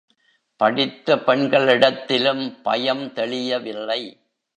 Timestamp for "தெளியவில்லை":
3.13-4.19